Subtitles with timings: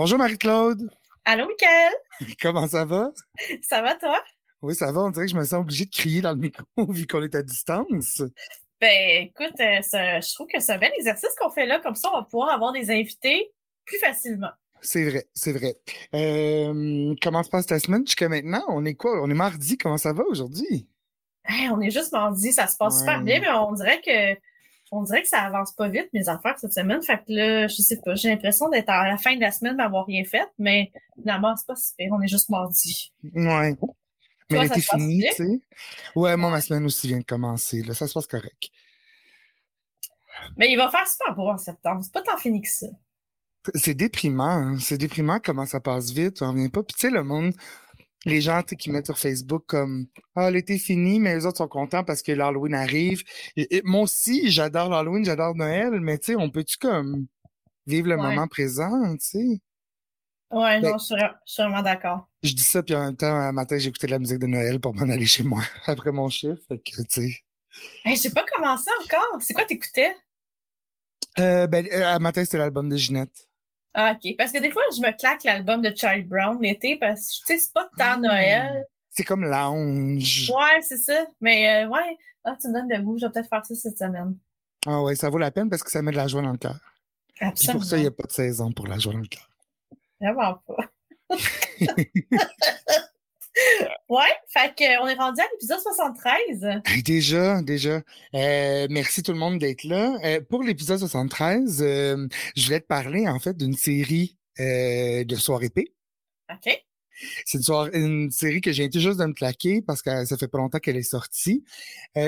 [0.00, 0.88] Bonjour Marie-Claude.
[1.24, 1.92] Allô, Michael?
[2.40, 3.10] Comment ça va?
[3.62, 4.22] Ça va, toi?
[4.62, 5.00] Oui, ça va.
[5.00, 6.62] On dirait que je me sens obligée de crier dans le micro
[6.92, 8.22] vu qu'on est à distance.
[8.80, 11.80] Ben, écoute, euh, je trouve que c'est un bel exercice qu'on fait là.
[11.80, 13.50] Comme ça, on va pouvoir avoir des invités
[13.86, 14.52] plus facilement.
[14.82, 15.74] C'est vrai, c'est vrai.
[16.14, 18.62] Euh, comment se passe ta semaine jusqu'à maintenant?
[18.68, 19.20] On est quoi?
[19.20, 19.78] On est mardi.
[19.78, 20.88] Comment ça va aujourd'hui?
[21.72, 22.52] on est juste mardi.
[22.52, 24.38] Ça se passe super bien, mais on dirait que
[24.90, 27.02] on dirait que ça avance pas vite, mes affaires, cette semaine.
[27.02, 29.76] Fait que là, je sais pas, j'ai l'impression d'être à la fin de la semaine
[29.76, 32.10] d'avoir rien fait, mais finalement, c'est pas si pire.
[32.12, 33.12] On est juste mardi.
[33.34, 33.76] Ouais.
[34.50, 35.60] Mais elle était finie, tu sais.
[36.14, 37.82] Ouais, moi, ma semaine aussi vient de commencer.
[37.82, 37.92] Là.
[37.94, 38.70] Ça se passe correct.
[40.56, 42.00] Mais il va faire super beau en septembre.
[42.02, 42.86] C'est pas tant fini que ça.
[43.74, 44.44] C'est déprimant.
[44.44, 44.78] Hein.
[44.78, 46.40] C'est déprimant comment ça passe vite.
[46.40, 46.82] On revient pas.
[46.82, 47.52] Puis tu sais, le monde,
[48.24, 52.04] les gens qui mettent sur Facebook comme Ah, l'été fini, mais les autres sont contents
[52.04, 53.22] parce que l'Halloween arrive.
[53.56, 57.26] Et, moi aussi, j'adore l'Halloween, j'adore Noël, mais tu sais, on peut-tu comme
[57.86, 59.60] vivre le moment présent, tu sais?
[60.50, 61.04] Ouais, ben non, je
[61.44, 62.26] suis, vraiment d'accord.
[62.42, 64.80] Je dis ça, puis en même temps, un matin, j'écoutais de la musique de Noël
[64.80, 66.60] pour m'en aller chez moi après mon chiffre.
[66.68, 67.44] Fait que, tu sais.
[68.04, 69.40] Hey, j'ai pas commencé encore.
[69.40, 70.16] C'est quoi t'écoutais?
[71.38, 73.47] Euh, ben, euh, un matin, c'était l'album de Ginette.
[73.94, 74.34] Ah, OK.
[74.36, 77.54] Parce que des fois, je me claque l'album de Charlie Brown l'été parce que, tu
[77.54, 78.16] sais, c'est pas tant ah.
[78.16, 78.86] Noël.
[79.10, 80.52] C'est comme lounge.
[80.54, 81.26] Ouais, c'est ça.
[81.40, 82.16] Mais, euh, ouais.
[82.44, 83.18] Ah, tu me donnes de goût.
[83.18, 84.36] Je vais peut-être faire ça cette semaine.
[84.86, 86.58] Ah, ouais, ça vaut la peine parce que ça met de la joie dans le
[86.58, 86.78] cœur.
[87.40, 87.80] Absolument.
[87.80, 89.48] pour ça, il n'y a pas de saison pour la joie dans le cœur.
[90.20, 90.90] Vraiment pas.
[94.08, 96.82] ouais, fait qu'on est rendu à l'épisode 73.
[97.04, 98.02] Déjà, déjà.
[98.34, 100.18] Euh, merci tout le monde d'être là.
[100.24, 105.70] Euh, pour l'épisode 73, euh, je voulais te parler en fait d'une série de soirée
[105.70, 105.92] P.
[106.52, 106.82] OK.
[107.44, 110.58] C'est une, série que j'ai tout juste de me claquer parce que ça fait pas
[110.58, 111.64] longtemps qu'elle est sortie.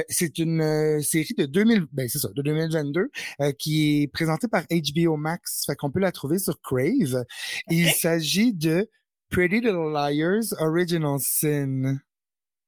[0.09, 3.11] c'est une série de 2000, ben c'est ça, de 2022
[3.59, 5.65] qui est présentée par HBO Max.
[5.67, 7.25] Fait qu'on peut la trouver sur Crave.
[7.69, 8.89] Il s'agit de
[9.31, 12.01] Pretty Little Liars Original Sin.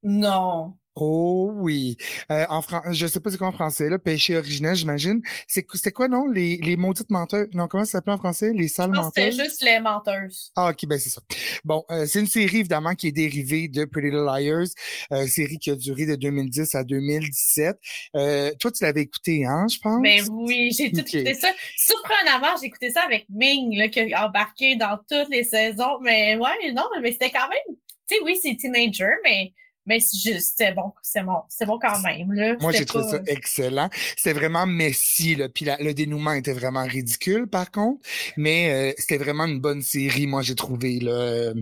[0.05, 0.75] Non.
[0.95, 1.97] Oh oui.
[2.31, 5.23] Euh, en fran je sais pas c'est quoi en français, là, péché originel, j'imagine.
[5.47, 6.27] C'est quoi, non?
[6.29, 7.49] Les, les maudites menteuses.
[7.55, 8.53] Non, comment ça s'appelle en français?
[8.55, 9.13] Les sales menteuses?
[9.15, 10.53] C'est juste les menteuses.
[10.57, 11.23] Ah, ok, ben c'est ça.
[11.65, 14.69] Bon, euh, c'est une série, évidemment, qui est dérivée de Pretty Little Liars,
[15.13, 17.79] euh, série qui a duré de 2010 à 2017.
[18.17, 20.03] Euh, toi, tu l'avais écouté, hein, je pense?
[20.03, 21.49] Ben oui, j'ai tout écouté ça.
[21.77, 26.01] Surprenamment, j'ai écouté ça avec Ming, là, qui a embarqué dans toutes les saisons.
[26.03, 27.77] Mais ouais, non, mais c'était quand même...
[28.09, 29.53] Tu sais, oui, c'est teenager, mais
[29.87, 32.32] mais c'est juste, c'est bon, c'est bon, c'est bon quand même.
[32.32, 32.56] Là.
[32.60, 33.88] Moi, j'ai trouvé ça excellent.
[34.16, 35.48] C'était vraiment messi, là.
[35.48, 38.00] Puis le dénouement était vraiment ridicule, par contre.
[38.37, 41.00] Mais euh, c'était vraiment une bonne série, moi, j'ai trouvé.
[41.00, 41.53] Là.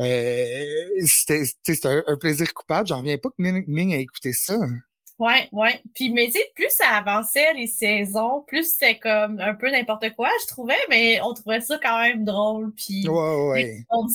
[0.00, 1.44] Euh, c'était
[1.84, 2.88] un, un, plaisir coupable.
[2.88, 4.58] J'en reviens pas que Ming, a écouté ça.
[5.20, 5.82] Ouais, ouais.
[5.94, 10.14] Puis, mais tu sais, plus ça avançait les saisons, plus c'était comme un peu n'importe
[10.16, 12.72] quoi, je trouvais, mais on trouvait ça quand même drôle.
[12.72, 13.84] Puis, ouais, ouais.
[13.90, 14.06] on,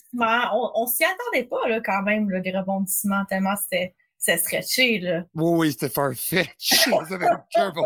[0.74, 3.94] on s'y attendait pas, là, quand même, là, des rebondissements, tellement c'était
[4.26, 5.24] c'est stretché, là.
[5.36, 6.50] Oui, oui, c'était farfetch.
[6.58, 7.26] ça avait
[7.56, 7.86] aucun bon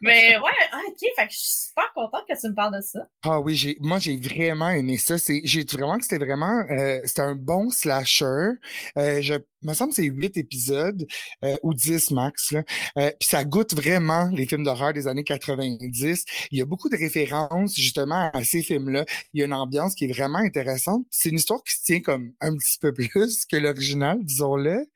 [0.00, 2.80] Mais ouais, ah, OK, fait que je suis super contente que tu me parles de
[2.80, 3.08] ça.
[3.24, 5.18] Ah oui, j'ai, moi, j'ai vraiment aimé ça.
[5.18, 8.52] C'est, j'ai vraiment que c'était vraiment, euh, c'était un bon slasher.
[8.96, 11.06] Euh, je me semble que c'est huit épisodes
[11.44, 12.52] euh, ou dix max.
[12.52, 12.62] Là.
[12.98, 16.24] Euh, puis ça goûte vraiment les films d'horreur des années 90.
[16.50, 19.04] Il y a beaucoup de références justement à ces films-là.
[19.32, 21.04] Il y a une ambiance qui est vraiment intéressante.
[21.10, 24.86] C'est une histoire qui se tient comme un petit peu plus que l'original, disons-le.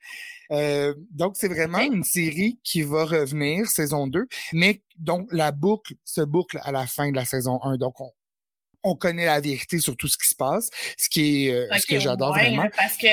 [0.51, 5.93] Euh, donc, c'est vraiment une série qui va revenir, saison 2, mais donc la boucle
[6.05, 7.77] se boucle à la fin de la saison 1.
[7.77, 8.11] Donc, on,
[8.83, 11.85] on connaît la vérité sur tout ce qui se passe, ce qui est euh, ce
[11.85, 12.67] que j'adore vraiment.
[12.75, 13.07] parce que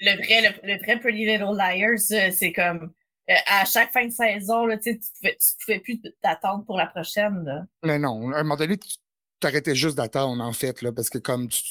[0.00, 2.92] le vrai, le, vrai Pretty Little Liars, euh, c'est comme
[3.30, 6.86] euh, à chaque fin de saison, là, tu ne pouvais, pouvais plus t'attendre pour la
[6.86, 7.44] prochaine.
[7.44, 7.64] Là.
[7.84, 8.96] Mais non, à un moment donné, tu
[9.40, 11.62] t'arrêtais juste d'attendre, en fait, là, parce que comme tu,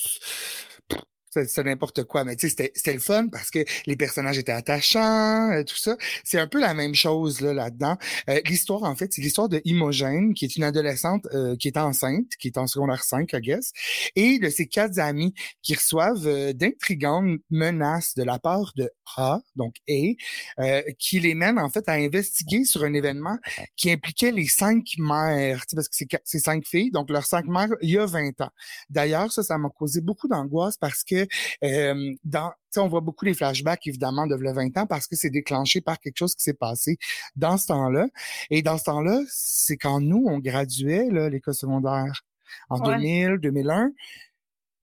[1.32, 5.52] c'est n'importe quoi, mais tu sais, c'était le fun parce que les personnages étaient attachants,
[5.52, 5.98] euh, tout ça.
[6.24, 7.98] C'est un peu la même chose là là-dedans.
[8.30, 11.78] Euh, l'histoire, en fait, c'est l'histoire de Imogène, qui est une adolescente euh, qui est
[11.78, 13.72] enceinte, qui est en secondaire 5, I guess,
[14.16, 19.76] et de ses quatre amis qui reçoivent d'intrigantes menaces de la part de A, donc
[19.90, 23.38] A, qui les mène en fait à investiguer sur un événement
[23.76, 27.92] qui impliquait les cinq mères, parce que c'est cinq filles, donc leurs cinq mères il
[27.92, 28.50] y a 20 ans.
[28.90, 31.19] D'ailleurs, ça, ça m'a causé beaucoup d'angoisse parce que
[31.64, 35.30] euh, dans on voit beaucoup les flashbacks, évidemment, de le 20 ans parce que c'est
[35.30, 36.98] déclenché par quelque chose qui s'est passé
[37.36, 38.08] dans ce temps-là.
[38.52, 42.24] Et dans ce temps-là, c'est quand nous, on graduait l'école secondaire
[42.70, 43.92] en 2000, 2001.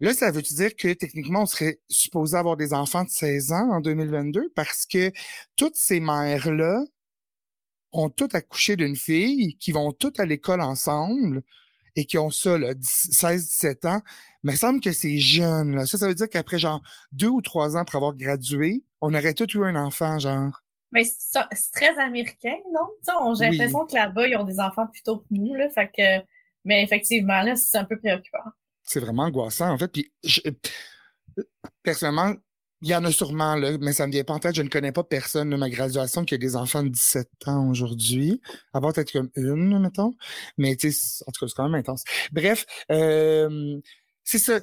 [0.00, 3.70] Là, ça veut dire que techniquement, on serait supposé avoir des enfants de 16 ans
[3.70, 5.10] en 2022 parce que
[5.56, 6.82] toutes ces mères-là
[7.92, 11.42] ont toutes accouché d'une fille, qui vont toutes à l'école ensemble
[11.96, 14.00] et qui ont ça, 16-17 ans,
[14.42, 15.74] mais il semble que c'est jeune.
[15.74, 15.86] Là.
[15.86, 19.34] Ça, ça veut dire qu'après genre deux ou trois ans pour avoir gradué, on aurait
[19.34, 20.62] tous eu un enfant, genre.
[20.92, 23.34] Mais c'est très américain, non?
[23.34, 25.68] J'ai l'impression que là-bas, ils ont des enfants plutôt que nous, là.
[25.70, 26.24] Fait que,
[26.64, 28.38] mais effectivement, là, c'est un peu préoccupant.
[28.84, 29.88] C'est vraiment angoissant, en fait.
[29.88, 30.12] Puis,
[31.82, 32.34] personnellement,
[32.82, 34.54] il y en a sûrement, là, mais ça me vient pas en tête.
[34.54, 37.68] Je ne connais pas personne de ma graduation qui a des enfants de 17 ans
[37.70, 38.40] aujourd'hui.
[38.74, 40.14] À part peut-être comme une, mettons.
[40.58, 42.04] Mais, tu sais, en tout cas, c'est quand même intense.
[42.32, 43.80] Bref, euh,
[44.24, 44.60] c'est ça.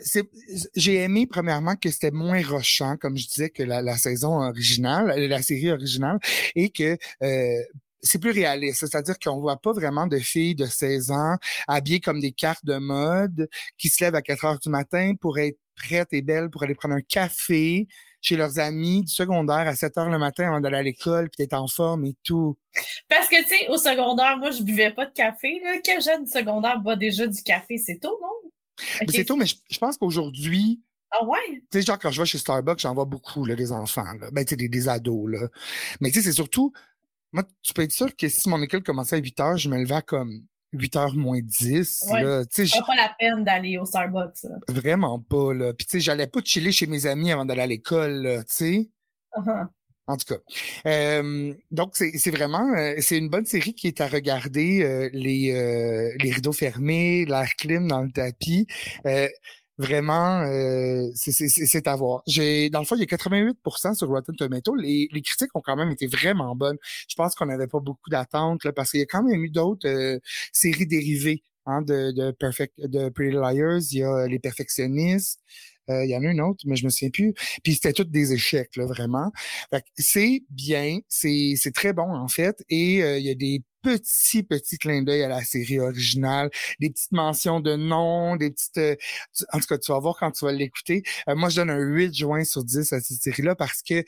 [0.76, 5.42] J'ai aimé, premièrement, que c'était moins rochant, comme je disais, que la, saison originale, la
[5.42, 6.20] série originale,
[6.56, 7.64] et que euh,
[8.04, 8.82] c'est plus réaliste.
[8.82, 12.78] C'est-à-dire qu'on voit pas vraiment de filles de 16 ans habillées comme des cartes de
[12.78, 16.64] mode qui se lèvent à 4 heures du matin pour être prêtes et belles pour
[16.64, 17.88] aller prendre un café
[18.22, 21.44] chez leurs amis du secondaire à 7 heures le matin avant d'aller à l'école puis
[21.44, 22.58] d'être en forme et tout.
[23.10, 25.60] Parce que, tu sais, au secondaire, moi, je buvais pas de café.
[25.64, 25.78] Là.
[25.84, 27.78] Quel jeune secondaire boit déjà du café?
[27.78, 28.52] C'est tôt, non?
[29.10, 31.62] C'est tôt, mais je, pense qu'aujourd'hui, ah ouais?
[31.72, 34.30] Tu sais, genre, quand je vais chez Starbucks, j'en vois beaucoup, là, des enfants, là.
[34.32, 35.48] Ben, tu sais, des, des, ados, là.
[36.02, 36.74] Mais tu sais, c'est surtout,
[37.34, 39.78] moi, tu peux être sûr que si mon école commençait à 8 heures, je me
[39.78, 42.06] levais à comme 8 heures moins 10.
[42.12, 42.24] Ouais.
[42.24, 44.56] Là, pas la peine d'aller au Starbucks, là.
[44.70, 45.74] Vraiment pas, là.
[45.74, 48.90] Puis, tu sais, j'allais pas chiller chez mes amis avant d'aller à l'école, tu sais.
[49.36, 49.68] Uh-huh.
[50.06, 50.40] En tout cas.
[50.86, 55.54] Euh, donc, c'est vraiment, euh, c'est une bonne série qui est à regarder, euh, les,
[55.54, 58.68] euh, les rideaux fermés, l'air clim dans le tapis.
[59.78, 60.46] Vraiment,
[61.16, 62.24] c'est à voir.
[62.28, 64.76] J'ai, dans le fond, il y a 88% sur Rotten Tomatoes.
[64.76, 66.78] Les, les critiques ont quand même été vraiment bonnes.
[67.08, 70.20] Je pense qu'on n'avait pas beaucoup d'attentes parce qu'il y a quand même eu d'autres
[70.52, 73.82] séries dérivées hein, de, de, Perfect, de Pretty Liars.
[73.92, 75.40] Il y a Les Perfectionnistes.
[75.90, 77.34] Euh, il y en a une autre, mais je me souviens plus.
[77.64, 79.32] Puis c'était toutes des échecs, là, vraiment.
[79.98, 82.64] c'est bien, c'est, c'est très bon, en fait.
[82.70, 86.50] Et euh, il y a des petits, petits clins d'œil à la série originale,
[86.80, 88.78] des petites mentions de noms, des petites...
[88.78, 88.96] Euh,
[89.52, 91.04] en tout cas, tu vas voir quand tu vas l'écouter.
[91.28, 94.04] moi, je donne un 8 juin sur 10 à cette série-là parce que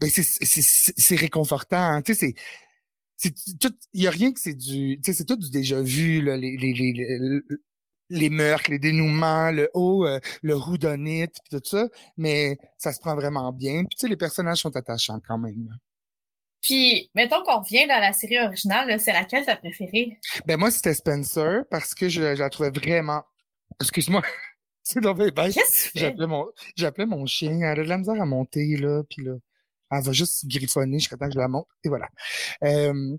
[0.00, 0.62] ben c'est, c'est,
[0.96, 1.76] c'est réconfortant.
[1.76, 2.02] Hein.
[2.02, 2.34] Tu sais, c'est
[3.92, 6.36] il y a rien que c'est du, tu sais, c'est tout du déjà vu, là,
[6.36, 7.40] les, les, les,
[8.10, 13.14] les meurtres, les dénouements, le haut, euh, le roudonite, tout ça, mais ça se prend
[13.14, 13.84] vraiment bien.
[13.84, 15.68] Puis tu sais, les personnages sont attachants quand même.
[16.62, 20.18] Puis, mettons qu'on revient dans la série originale, c'est laquelle ta préférée?
[20.46, 23.22] Ben moi, c'était Spencer parce que je, la trouvais vraiment.
[23.80, 24.22] Excuse-moi.
[24.82, 25.16] c'est dans
[25.94, 26.46] J'appelais mon,
[26.76, 27.60] j'appelais mon chien.
[27.60, 29.34] Elle a de la misère à monter, là, puis là.
[29.92, 31.66] Elle va juste griffonner jusqu'à temps que je la monte.
[31.82, 32.08] Et voilà.
[32.62, 33.16] Euh,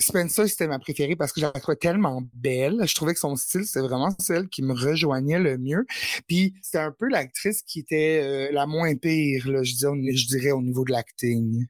[0.00, 2.82] Spencer, c'était ma préférée parce que je la trouvais tellement belle.
[2.86, 5.86] Je trouvais que son style, c'était vraiment celle qui me rejoignait le mieux.
[6.28, 10.26] Puis c'était un peu l'actrice qui était euh, la moins pire, là, je, dirais, je
[10.26, 11.66] dirais, au niveau de l'acting.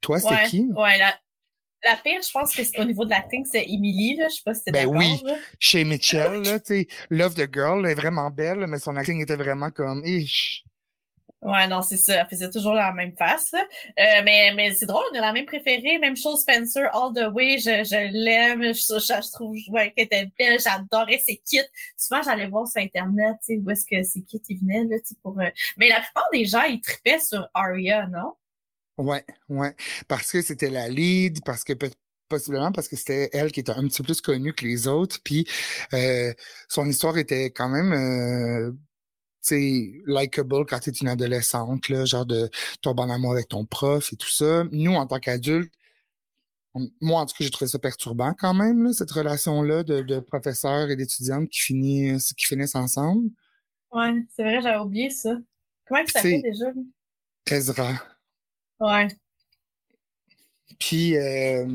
[0.00, 0.68] Toi, c'était qui?
[0.76, 1.18] Ouais, la,
[1.84, 4.28] la pire, je pense que c'est au niveau de l'acting, c'est Emily, là.
[4.28, 5.20] Je sais pas si c'était Ben oui,
[5.58, 9.36] chez Mitchell, là, tu Love the Girl, elle est vraiment belle, mais son acting était
[9.36, 10.64] vraiment comme, ish.
[11.40, 12.22] Ouais, non, c'est ça.
[12.22, 13.54] Elle faisait toujours la même face.
[13.54, 15.98] Euh, mais mais c'est drôle, on a la même préférée.
[15.98, 17.58] Même chose, Spencer, All the Way.
[17.58, 18.62] Je, je l'aime.
[18.74, 20.58] Je, je, trouve ouais, qu'elle était belle.
[20.60, 21.60] J'adorais ses kits.
[21.96, 24.84] Souvent, j'allais voir sur Internet où est-ce que ses kits ils venaient.
[24.84, 28.34] Là, pour, euh, Mais la plupart des gens, ils tripaient sur Aria, non?
[28.96, 29.76] Ouais, ouais.
[30.08, 31.72] Parce que c'était la lead, parce que
[32.28, 35.18] possiblement parce que c'était elle qui était un petit peu plus connue que les autres.
[35.22, 35.46] Puis
[35.94, 36.34] euh,
[36.68, 38.76] son histoire était quand même
[39.40, 42.50] c'est likable quand tu es une adolescente, là, genre de
[42.82, 44.64] tomber en amour avec ton prof et tout ça.
[44.72, 45.72] Nous, en tant qu'adultes,
[47.00, 50.20] moi, en tout cas, j'ai trouvé ça perturbant quand même, là, cette relation-là de, de
[50.20, 53.30] professeurs et d'étudiantes qui finissent, qui finissent ensemble.
[53.90, 55.36] Ouais, c'est vrai, j'avais oublié ça.
[55.86, 56.66] Comment ça s'appelle déjà?
[57.50, 57.94] Ezra.
[58.80, 59.08] Ouais.
[60.78, 61.66] Puis, euh,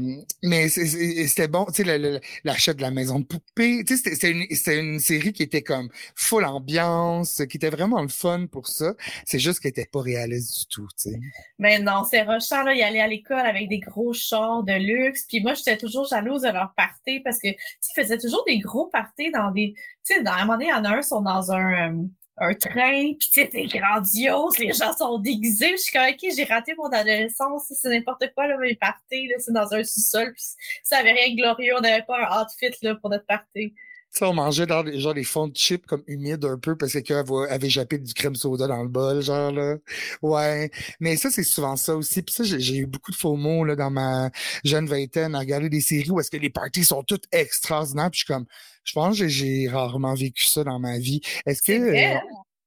[0.43, 4.45] mais c'était bon, tu sais, l'achat de la maison de poupée, tu sais, c'était une,
[4.79, 8.93] une, série qui était comme full ambiance, qui était vraiment le fun pour ça.
[9.25, 11.19] C'est juste qu'elle était pas réaliste du tout, tu sais.
[11.59, 15.25] Mais non, c'est Rochard, là, il allait à l'école avec des gros chars de luxe.
[15.27, 18.87] Puis moi, j'étais toujours jalouse de leur party parce que, tu faisaient toujours des gros
[18.87, 19.73] parties dans des,
[20.05, 22.03] tu sais, dans un moment donné, il y en a un, sont dans un, euh,
[22.37, 26.73] un train, puis c'est grandiose, les gens sont déguisés, je suis comme, ok, j'ai raté
[26.75, 30.43] mon adolescence, c'est n'importe quoi, là, mes parties, là, c'est dans un sous-sol, puis
[30.83, 33.75] ça avait rien de glorieux, on n'avait pas un outfit, là, pour notre party.
[34.15, 36.99] Ça, on mangeait dans genre des fonds de chips comme humides un peu parce que
[36.99, 39.77] quelqu'un avait jappé du crème soda dans le bol, genre là.
[40.21, 40.69] Ouais.
[40.99, 42.21] Mais ça, c'est souvent ça aussi.
[42.21, 44.29] Puis ça, j'ai eu beaucoup de faux mots là, dans ma
[44.63, 48.11] jeune vingtaine à regarder des séries où est-ce que les parties sont toutes extraordinaires.
[48.11, 48.45] Puis je suis comme,
[48.83, 51.21] je pense que j'ai rarement vécu ça dans ma vie.
[51.47, 52.19] Est-ce que euh,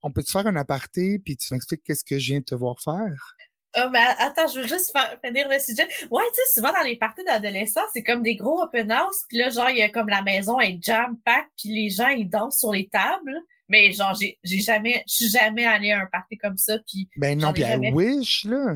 [0.02, 2.56] on peut te faire un aparté puis tu m'expliques qu'est-ce que je viens de te
[2.56, 3.36] voir faire?
[3.78, 5.86] Oh, mais attends, je veux juste finir le sujet.
[6.10, 9.38] Ouais, tu sais, souvent dans les parties d'adolescents, c'est comme des gros open house, puis
[9.38, 12.58] là, genre, il y a comme la maison est jam-pack, puis les gens, ils dansent
[12.58, 13.36] sur les tables.
[13.68, 17.08] Mais genre, j'ai jamais, je suis jamais allée à un party comme ça, puis...
[17.16, 18.72] Ben non, puis à Wish, là.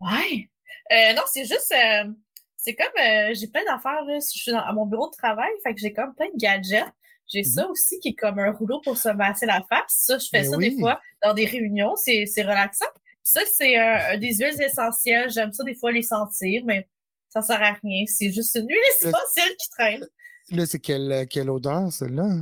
[0.00, 0.48] Ouais.
[0.92, 1.72] Euh, non, c'est juste...
[1.72, 2.10] Euh,
[2.56, 2.86] c'est comme...
[3.00, 4.18] Euh, j'ai plein d'affaires, là.
[4.18, 6.92] Je suis à mon bureau de travail, fait que j'ai comme plein de gadgets.
[7.28, 9.94] J'ai ça aussi qui est comme un rouleau pour se masser la face.
[10.06, 11.94] Ça, je fais ben ça des fois dans des réunions.
[11.96, 12.86] C'est relaxant.
[13.26, 15.28] Ça, c'est un, des huiles essentielles.
[15.30, 16.88] J'aime ça des fois les sentir, mais
[17.28, 18.04] ça sert à rien.
[18.06, 20.06] C'est juste une huile essentielle qui traîne.
[20.50, 22.36] Là, c'est quelle, quelle odeur, celle-là?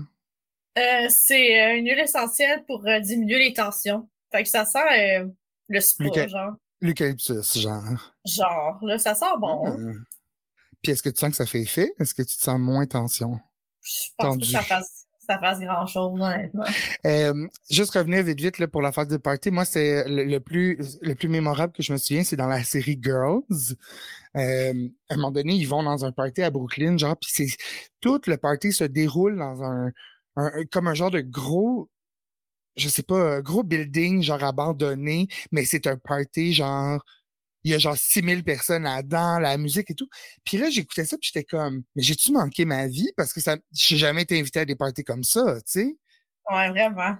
[0.76, 4.11] Euh, c'est euh, une huile essentielle pour euh, diminuer les tensions.
[4.31, 5.25] Fait que ça sent
[5.69, 6.57] le spa, genre.
[6.83, 8.12] L'eucalyptus, genre.
[8.26, 9.64] Genre, là, ça sent bon.
[9.67, 9.76] Ah.
[10.83, 11.95] Puis est-ce que tu sens que ça fait effet?
[11.99, 13.41] Est-ce que tu te sens moins tension?
[13.81, 16.64] Je pense que ça fasse ça fasse grand chose, honnêtement.
[17.07, 19.50] Euh, juste revenir vite vite là, pour la phase de party.
[19.50, 22.99] Moi, c'est le, plus le plus mémorable que je me souviens, c'est dans la série
[23.00, 23.43] Girls.
[24.37, 27.57] Euh, à un moment donné, ils vont dans un party à Brooklyn, genre, puis c'est
[28.00, 29.93] tout le party se déroule dans un,
[30.37, 31.90] un, comme un genre de gros
[32.76, 37.04] je sais pas, gros building, genre abandonné, mais c'est un party, genre
[37.64, 40.09] il y a genre 6000 personnes là-dedans, la musique et tout.
[40.44, 43.11] Puis là, j'écoutais ça, puis j'étais comme, mais j'ai-tu manqué ma vie?
[43.16, 45.97] Parce que ça, j'ai jamais été invité à des parties comme ça, tu sais.
[46.50, 47.16] Ouais, vraiment.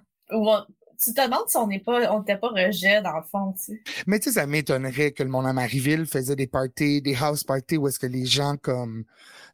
[1.03, 3.73] tu te demandes si on n'est pas, on n'était pas rejet dans le fond, tu
[3.75, 3.83] sais.
[4.07, 7.43] Mais tu sais, ça m'étonnerait que le monde à Marieville faisait des parties, des house
[7.43, 9.05] parties où est-ce que les gens, comme,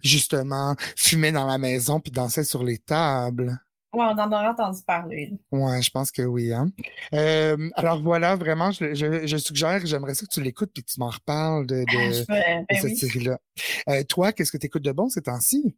[0.02, 3.61] justement, fumaient dans la maison puis dansaient sur les tables.
[3.92, 5.32] Ouais, on en aurait entendu parler.
[5.50, 6.52] Ouais, je pense que oui.
[6.52, 6.70] Hein?
[7.12, 10.90] Euh, alors voilà, vraiment, je, je, je suggère, j'aimerais ça que tu l'écoutes puis que
[10.90, 13.40] tu m'en reparles de, de, ben cette série-là.
[13.88, 15.76] Euh, toi, qu'est-ce que tu écoutes de bon ces temps-ci?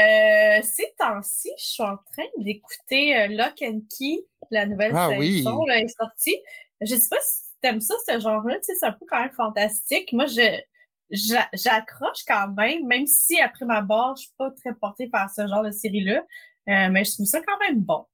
[0.00, 5.66] Euh, ces temps-ci, je suis en train d'écouter Lock and Key, la nouvelle ah, saison
[5.66, 6.36] là, est sortie.
[6.80, 9.32] Je sais pas si t'aimes ça, ce genre-là, tu sais, c'est un peu quand même
[9.32, 10.12] fantastique.
[10.14, 10.60] Moi, je
[11.10, 15.46] j'accroche quand même, même si après ma barre, je suis pas très portée par ce
[15.46, 16.24] genre de série-là.
[16.68, 18.04] Euh, mais je trouve ça quand même bon.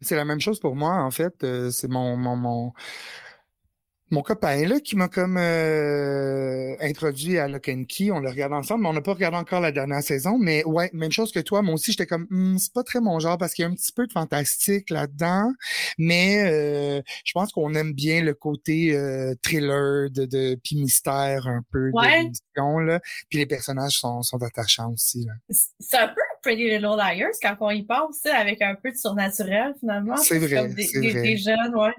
[0.00, 1.44] C'est la même chose pour moi, en fait.
[1.44, 2.72] Euh, c'est mon, mon, mon,
[4.12, 8.10] mon copain là qui m'a comme euh, introduit à Lock and Key.
[8.10, 10.38] On le regarde ensemble, mais on n'a pas regardé encore la dernière saison.
[10.38, 11.62] Mais ouais, même chose que toi.
[11.62, 13.74] Moi aussi, j'étais comme hmm, c'est pas très mon genre parce qu'il y a un
[13.74, 15.50] petit peu de fantastique là-dedans.
[15.96, 21.46] Mais euh, je pense qu'on aime bien le côté euh, thriller de, de puis mystère
[21.46, 23.00] un peu de l'émission là.
[23.30, 25.26] Puis les personnages sont, sont attachants aussi.
[25.48, 29.74] C'est un peu Pretty Little Liars quand on y pense, avec un peu de surnaturel
[29.78, 30.16] finalement.
[30.16, 30.68] C'est vrai.
[30.68, 31.94] Des, des, des, jeunes, ouais.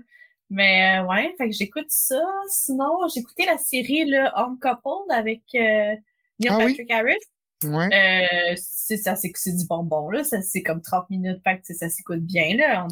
[0.50, 2.22] Mais euh, ouais, fait que j'écoute ça.
[2.50, 5.96] Sinon, j'ai écouté la série le Home Couple avec euh,
[6.40, 7.16] Neil ah Patrick Harris.
[7.64, 7.88] Ouais.
[7.94, 10.26] Euh, c'est ça, c'est c'est du bonbon là.
[10.26, 12.86] Ça c'est comme 30 minutes, fait que ça s'écoute bien là.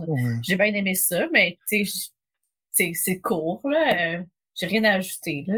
[0.43, 4.23] J'ai bien aimé ça, mais tu sais, c'est court là.
[4.55, 5.57] J'ai rien à ajouter là.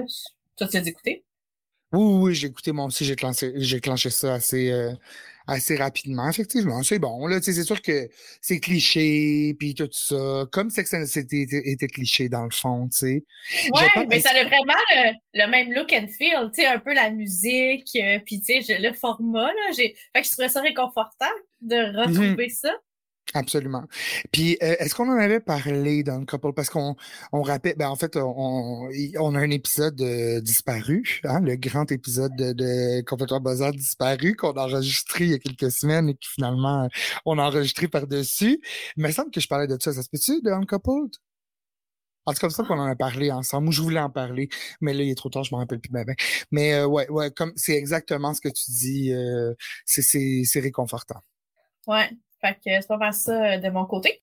[0.57, 1.25] Toi, tu as écouté?
[1.91, 3.05] Oui, oui, j'ai écouté moi aussi.
[3.05, 4.93] J'ai clenché, ça assez euh,
[5.47, 6.29] assez rapidement.
[6.29, 7.27] Effectivement, c'est bon.
[7.27, 8.09] Là, c'est sûr que
[8.41, 10.45] c'est cliché, puis tout ça.
[10.51, 13.23] Comme c'est que ça était, cliché dans le fond, tu sais.
[13.73, 14.73] Ouais, mais ça a vraiment
[15.33, 18.79] le, même look and feel, tu sais, un peu la musique, euh, puis tu sais,
[18.79, 19.71] le format, là.
[19.75, 19.95] J'ai...
[20.15, 21.25] Fait que je trouvais ça réconfortant
[21.61, 22.73] de mmh retrouver ça.
[23.35, 23.83] Absolument.
[24.31, 26.53] Puis, euh, est-ce qu'on en avait parlé dans le couple?
[26.53, 26.95] Parce qu'on
[27.31, 31.91] on rappelle, ben en fait, on, on a un épisode euh, disparu, hein, le grand
[31.91, 33.39] épisode de, de Complètement
[33.71, 36.87] disparu qu'on a enregistré il y a quelques semaines et qui finalement,
[37.25, 38.61] on a enregistré par-dessus.
[38.97, 39.93] Il me semble que je parlais de ça.
[39.93, 41.15] Ça se peut-tu, de Uncoupled?
[42.25, 43.69] En tout cas, ça qu'on en a parlé ensemble.
[43.69, 44.47] Ou je voulais en parler,
[44.79, 46.05] mais là, il est trop tard, je me rappelle plus bien.
[46.51, 49.11] Mais euh, ouais, ouais, comme c'est exactement ce que tu dis.
[49.85, 51.19] c'est réconfortant.
[51.87, 52.09] Ouais,
[52.43, 54.21] fait que c'est pas mal ça euh, de mon côté.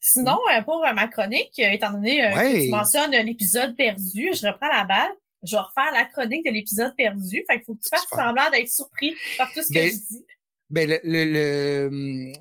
[0.00, 4.68] Sinon, euh, pour euh, ma chronique, étant donné que tu mentionnes l'épisode perdu, je reprends
[4.68, 5.12] la balle.
[5.42, 7.44] Je vais refaire la chronique de l'épisode perdu.
[7.48, 9.96] Fait qu'il faut que tu fasses semblant d'être surpris par tout ce que ben, je
[9.96, 10.26] dis.
[10.70, 12.32] Ben, le, le, hum,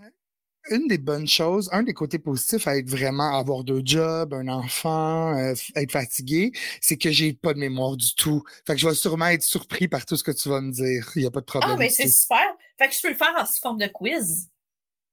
[0.70, 4.48] une des bonnes choses, un des côtés positifs à être vraiment avoir deux jobs, un
[4.48, 6.51] enfant, euh, être fatigué,
[6.82, 8.43] c'est que j'ai pas de mémoire du tout.
[8.65, 11.12] Fait que je vais sûrement être surpris par tout ce que tu vas me dire.
[11.15, 11.72] Il y a pas de problème.
[11.74, 12.43] Ah, ben c'est super.
[12.77, 14.50] Fait que je peux le faire en forme de quiz.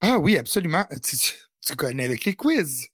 [0.01, 0.85] Ah oui, absolument.
[1.03, 1.17] Tu,
[1.61, 2.89] tu connais avec les quiz.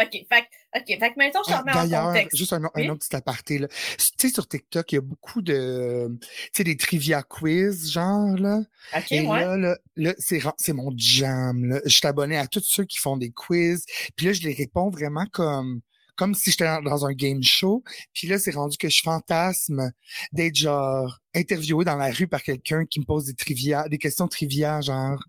[0.00, 2.36] OK, fait, OK, fait que maintenant, je te remets en contexte.
[2.36, 3.68] juste un, un, autre petit aparté, là.
[3.68, 8.36] Tu sais, sur TikTok, il y a beaucoup de, tu sais, des trivia quiz, genre,
[8.38, 8.60] là.
[8.96, 11.80] OK, Et là, là, là c'est mon jam, là.
[11.84, 13.84] Je suis abonné à tous ceux qui font des quiz.
[14.16, 15.82] Puis là, je les réponds vraiment comme,
[16.16, 17.82] comme si j'étais dans un game show.
[18.14, 19.92] Puis là, c'est rendu que je fantasme
[20.32, 24.28] d'être, genre, interviewé dans la rue par quelqu'un qui me pose des trivia, des questions
[24.28, 25.22] trivia, genre.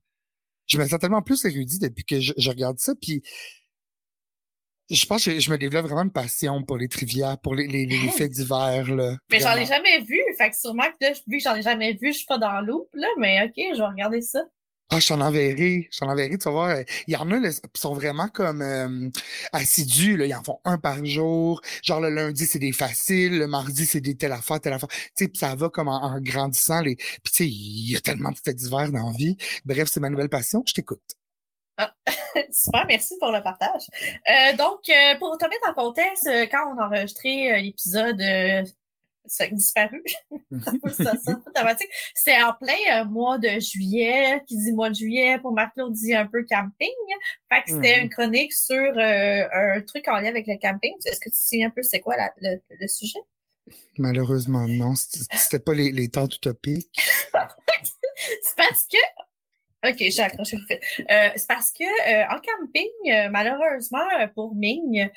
[0.68, 2.94] je me sens tellement plus érudit depuis que je, regarde ça.
[3.02, 3.24] Puis
[4.90, 7.86] je pense que je me développe vraiment une passion pour les trivia, pour les, les,
[7.86, 8.94] les faits divers.
[8.94, 10.20] Là, mais j'en ai jamais vu.
[10.38, 12.62] Fait que sûrement que là, vu que j'en ai jamais vu, je suis pas dans
[12.62, 14.42] l'eau, là, mais ok, je vais regarder ça.
[14.96, 15.88] Ah, je t'en enverrai.
[15.92, 16.78] Je t'en enverrai, tu vas voir.
[17.08, 19.10] Il y en a qui sont vraiment comme euh,
[19.52, 20.18] assidus.
[20.18, 20.28] Là.
[20.28, 21.62] Ils en font un par jour.
[21.82, 23.40] Genre le lundi, c'est des faciles.
[23.40, 24.90] Le mardi, c'est des telle affaire, telle affaire.
[25.18, 26.82] Tu sais, ça va comme en, grandissant.
[26.82, 26.96] Les...
[26.96, 29.36] Puis tu sais, il y a tellement de faits divers dans la vie.
[29.66, 30.64] Bref, c'est ma nouvelle passion.
[30.68, 31.02] Je t'écoute.
[31.78, 31.94] Ah,
[32.52, 33.84] super, merci pour le partage.
[34.30, 38.22] Euh, donc, euh, pour te mettre en contexte, quand on a enregistré l'épisode
[39.26, 40.04] ça a disparu.
[42.14, 44.42] C'est en plein euh, mois de juillet.
[44.48, 46.90] Qui dit mois de juillet, pour Marc-Claude dit un peu camping.
[47.50, 50.94] Fait que c'était une chronique sur euh, un truc en lien avec le camping.
[51.06, 53.20] Est-ce que tu sais un peu c'est quoi le, sujet?
[53.98, 54.94] Malheureusement, non.
[54.96, 56.90] C'était pas les, les temps utopiques.
[57.34, 58.98] c'est parce que
[59.84, 60.82] OK, j'ai accroché le fait.
[61.00, 65.10] Euh, c'est parce que en camping, malheureusement pour Ming,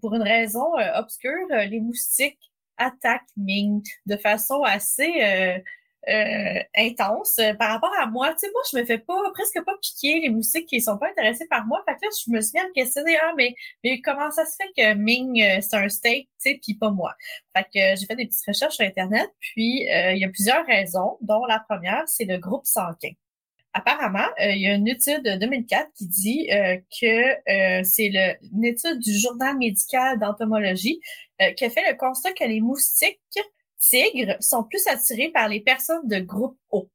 [0.00, 5.58] pour une raison obscure, les moustiques attaque Ming de façon assez euh,
[6.08, 8.32] euh, intense par rapport à moi.
[8.32, 11.08] Tu sais, moi, je me fais pas presque pas piquer les moustiques qui sont pas
[11.10, 11.82] intéressés par moi.
[11.86, 13.54] Fait que là, je me suis bien questionner, ah, mais,
[13.84, 16.90] mais comment ça se fait que Ming, euh, c'est un steak, tu sais, puis pas
[16.90, 17.14] moi?
[17.56, 21.18] Fait que j'ai fait des petites recherches sur Internet, puis il y a plusieurs raisons,
[21.20, 23.12] dont la première, c'est le groupe sanguin.
[23.74, 26.48] Apparemment, il y a une étude de 2004 qui dit
[27.00, 28.12] que c'est
[28.52, 31.00] une étude du journal médical d'entomologie
[31.42, 33.20] euh, qui a fait le constat que les moustiques
[33.78, 36.90] tigres sont plus attirés par les personnes de groupe O.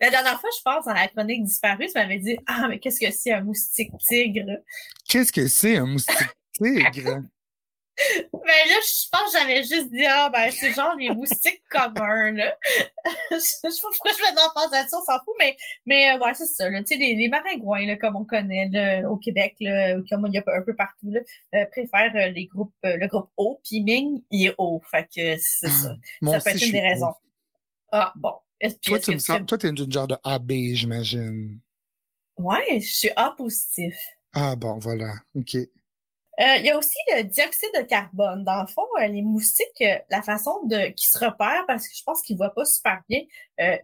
[0.00, 2.98] La dernière fois, je pense, dans la chronique disparue, tu m'avais dit Ah, mais qu'est-ce
[2.98, 4.58] que c'est un moustique tigre?
[5.08, 6.16] Qu'est-ce que c'est un moustique
[6.54, 7.22] tigre?
[8.32, 12.32] Ben là, je pense que j'avais juste dit, ah, ben, c'est genre les moustiques communs,
[12.32, 12.56] là.
[13.30, 16.32] je sais pas pourquoi je me dans la on s'en fout, mais, mais, euh, ouais,
[16.34, 16.80] c'est ça, là.
[16.82, 20.34] Tu sais, les, les maringouins, là, comme on connaît, là, au Québec, là, comme il
[20.34, 21.20] y a un peu partout, là,
[21.54, 24.80] euh, préfèrent euh, les groupes, le groupe O, puis Ming, il est haut.
[24.90, 25.94] Fait que c'est ça.
[26.24, 27.14] ça peut être une des raisons.
[27.92, 28.34] Ah, bon.
[28.84, 31.60] Toi, tu me sens, toi, t'es une genre de AB, j'imagine.
[32.36, 33.94] Ouais, je suis A positif.
[34.32, 35.14] Ah, bon, voilà.
[35.34, 35.56] OK.
[36.40, 38.44] Euh, il y a aussi le dioxyde de carbone.
[38.44, 41.94] Dans le fond, euh, les moustiques, euh, la façon de qui se repèrent, parce que
[41.94, 43.20] je pense qu'ils voient pas super bien,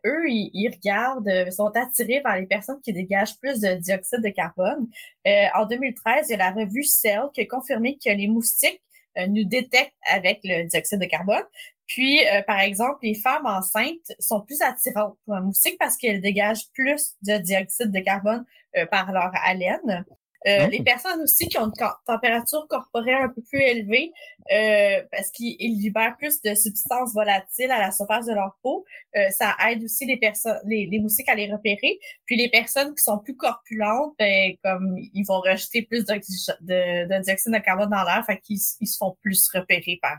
[0.07, 4.89] eux, ils, regardent, sont attirés par les personnes qui dégagent plus de dioxyde de carbone.
[5.27, 8.83] en 2013, il y a la revue Cell qui a confirmé que les moustiques
[9.29, 11.45] nous détectent avec le dioxyde de carbone.
[11.87, 16.71] Puis, par exemple, les femmes enceintes sont plus attirantes pour un moustique parce qu'elles dégagent
[16.73, 18.47] plus de dioxyde de carbone
[18.91, 20.07] par leur haleine.
[20.47, 20.67] Euh, ah.
[20.69, 24.13] Les personnes aussi qui ont une température corporelle un peu plus élevée,
[24.53, 28.85] euh, parce qu'ils libèrent plus de substances volatiles à la surface de leur peau,
[29.17, 31.99] euh, ça aide aussi les personnes, les, moustiques à les repérer.
[32.27, 37.23] Puis les personnes qui sont plus corpulentes, ben, comme ils vont rejeter plus de, de,
[37.23, 40.19] dioxyde de carbone dans l'air, fait qu'ils ils se font plus repérer par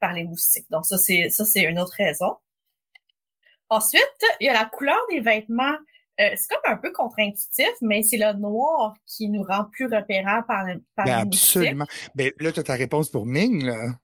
[0.00, 0.70] par les moustiques.
[0.70, 2.36] Donc ça c'est ça c'est une autre raison.
[3.70, 5.76] Ensuite, il y a la couleur des vêtements.
[6.20, 10.42] Euh, c'est comme un peu contre-intuitif, mais c'est le noir qui nous rend plus repérants
[10.46, 11.86] par, par ben Absolument.
[12.14, 13.94] Ben, là, tu as ta réponse pour Ming, là.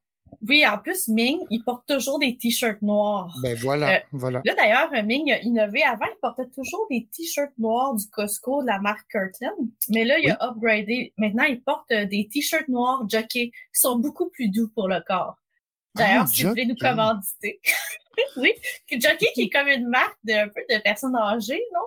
[0.49, 3.37] Oui, en plus, Ming, il porte toujours des t-shirts noirs.
[3.43, 4.41] Ben voilà, euh, voilà.
[4.45, 5.83] Là, d'ailleurs, Ming a innové.
[5.83, 9.69] Avant, il portait toujours des t-shirts noirs du Costco de la marque Kirtland.
[9.91, 11.13] Mais là, il a upgradé.
[11.19, 15.01] Maintenant, il porte euh, des t-shirts noirs jockey qui sont beaucoup plus doux pour le
[15.07, 15.37] corps.
[15.95, 17.61] D'ailleurs, ah, si vous voulez nous commanditer.
[18.37, 18.53] oui,
[18.91, 21.87] Jockey qui est comme une marque de un peu de personnes âgées, non?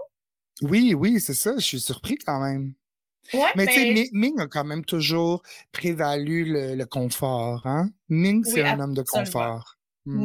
[0.62, 1.56] Oui, oui, c'est ça.
[1.58, 2.74] Je suis surpris quand même.
[3.34, 7.66] Ouais, mais tu sais, Ming a quand même toujours prévalu le, confort.
[7.66, 7.90] Hein?
[8.10, 9.73] Ming, c'est un homme de confort.
[10.06, 10.22] Hmm.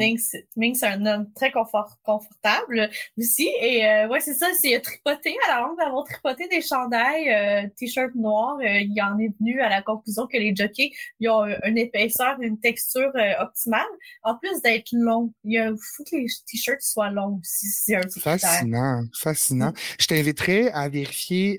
[0.56, 3.48] Ming, c'est un homme très confortable aussi.
[3.60, 7.68] Et euh, ouais, c'est ça, c'est tripoté à la honte d'avoir tripoté des chandails, euh,
[7.76, 8.56] t-shirt noir.
[8.58, 12.40] Euh, il en est venu à la conclusion que les jockeys ils ont une épaisseur,
[12.40, 13.86] une texture euh, optimale.
[14.24, 17.66] En plus d'être long, il faut que les t-shirts soient longs aussi.
[17.68, 19.72] C'est un Fascinant, fascinant.
[20.00, 21.56] Je t'inviterais à vérifier,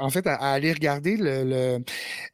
[0.00, 1.44] en fait, à, aller regarder le,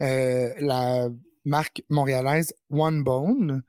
[0.00, 1.08] le la
[1.44, 3.62] marque montréalaise One Bone.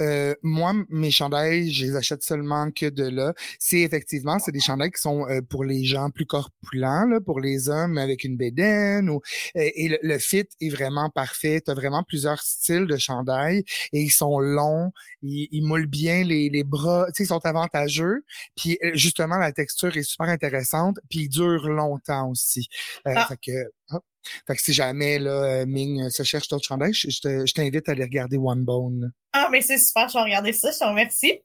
[0.00, 3.34] Euh, moi, mes chandails, je les achète seulement que de là.
[3.58, 7.40] C'est effectivement, c'est des chandails qui sont euh, pour les gens plus corpulents, là, pour
[7.40, 9.08] les hommes avec une bédaine.
[9.10, 9.20] Ou,
[9.54, 11.60] et, le, fit est vraiment parfait.
[11.64, 16.24] Tu as vraiment plusieurs styles de chandails et ils sont longs, ils, ils moulent bien
[16.24, 18.24] les, les bras, tu sais, ils sont avantageux.
[18.56, 22.68] Puis euh, justement, la texture est super intéressante, puis ils durent longtemps aussi.
[23.04, 23.26] Ah.
[23.26, 23.98] Fait que,
[24.46, 27.92] fait que si jamais là, euh, Ming euh, se cherche d'autres chandails, je, t'invite à
[27.92, 29.12] aller regarder One Bone.
[29.32, 31.40] Ah, mais c'est super, je vais regarder ça, je te remercie.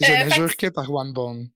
[0.00, 1.50] Je ne jure que par One Bone.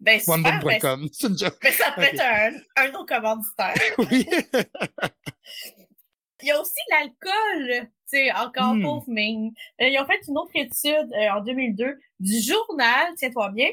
[0.00, 3.74] Ben, super, ben, ben, ça peut être un, un autre commanditaire.
[3.98, 4.28] oui.
[6.42, 8.82] Il y a aussi l'alcool, tu sais, encore hmm.
[8.82, 9.52] pauvre Ming.
[9.80, 13.70] Euh, ils ont fait une autre étude euh, en 2002 du journal, tiens-toi bien,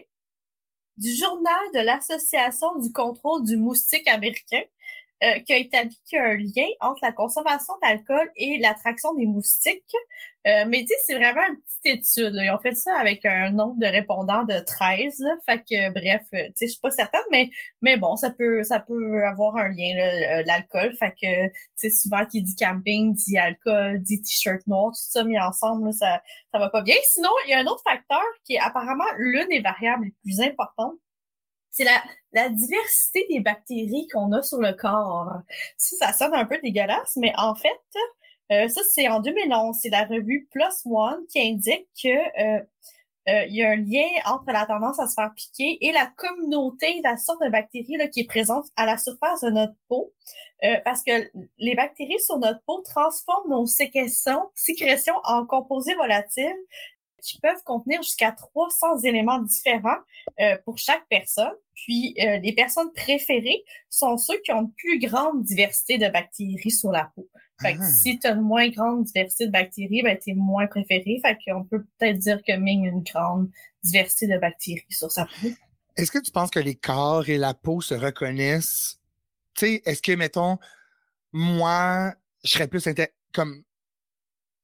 [0.97, 4.63] du journal de l'Association du contrôle du moustique américain.
[5.25, 9.13] Euh, qui a établi qu'il y a un lien entre la consommation d'alcool et l'attraction
[9.15, 9.95] des moustiques.
[10.45, 12.35] Euh, mais sais, c'est vraiment une petite étude.
[12.35, 15.19] Ils ont fait ça avec un nombre de répondants de 13.
[15.19, 15.35] Là.
[15.45, 17.49] Fait que bref, euh, tu sais, je suis pas certaine, mais
[17.81, 20.93] mais bon, ça peut ça peut avoir un lien, l'alcool.
[20.99, 25.23] Fait que tu sais, souvent qui dit camping, dit alcool, dit t-shirt noir, tout ça
[25.23, 26.95] mis ensemble, ça, ça va pas bien.
[27.13, 30.41] Sinon, il y a un autre facteur qui est apparemment l'une des variables les plus
[30.41, 30.99] importantes
[31.75, 35.33] c'est la, la diversité des bactéries qu'on a sur le corps.
[35.77, 37.69] Ça, ça sonne un peu dégueulasse, mais en fait,
[38.51, 39.77] euh, ça, c'est en 2011.
[39.81, 42.61] C'est la revue Plus One qui indique que euh,
[43.27, 47.01] euh, y a un lien entre la tendance à se faire piquer et la communauté,
[47.03, 50.13] la sorte de bactéries là, qui est présente à la surface de notre peau.
[50.85, 51.11] parce que
[51.57, 56.55] les bactéries sur notre peau transforment nos sécrétions, sécrétions en composés volatiles
[57.25, 59.97] qui peuvent contenir jusqu'à 300 éléments différents
[60.39, 61.53] euh, pour chaque personne.
[61.73, 66.71] Puis, euh, les personnes préférées sont ceux qui ont une plus grande diversité de bactéries
[66.71, 67.27] sur la peau.
[67.61, 67.89] Fait que ah.
[67.89, 71.19] si tu as une moins grande diversité de bactéries, ben, tu es moins préféré.
[71.21, 73.49] Fait qu'on peut peut-être dire que Ming a une grande
[73.83, 75.49] diversité de bactéries sur sa peau.
[75.97, 78.99] Est-ce que tu penses que les corps et la peau se reconnaissent?
[79.55, 80.57] Tu sais, est-ce que, mettons,
[81.31, 82.87] moi, je serais plus
[83.33, 83.63] comme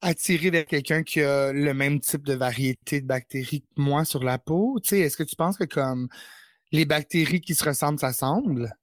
[0.02, 4.24] attiré vers quelqu'un qui a le même type de variété de bactéries que moi sur
[4.24, 4.80] la peau?
[4.82, 6.08] Tu sais, est-ce que tu penses que comme
[6.72, 8.74] les bactéries qui se ressemblent s'assemblent?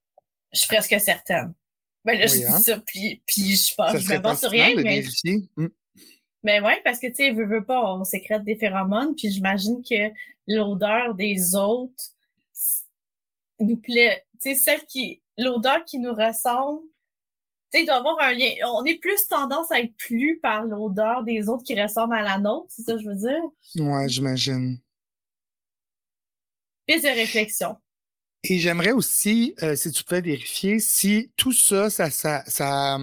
[0.52, 1.54] Je suis presque certaine.
[2.04, 2.58] Ben là, je dis hein?
[2.58, 5.04] ça, puis, puis je pense, je m'avance sur rien, mais...
[5.56, 5.66] Mmh.
[6.44, 9.82] Mais ouais, parce que, tu sais, veut, veut pas, on sécrète des phéromones, puis j'imagine
[9.82, 10.12] que
[10.46, 12.14] l'odeur des autres
[13.58, 14.24] nous plaît.
[14.40, 16.82] Tu sais, celle qui, l'odeur qui nous ressemble,
[17.70, 18.50] tu sais, il doit avoir un lien.
[18.74, 22.38] On est plus tendance à être plu par l'odeur des autres qui ressemblent à la
[22.38, 23.42] nôtre, c'est ça que je veux dire?
[23.76, 24.78] Ouais, j'imagine.
[26.86, 27.76] Piste de réflexion.
[28.44, 32.98] Et j'aimerais aussi, euh, si tu peux vérifier, si tout ça, ça, ça, ça,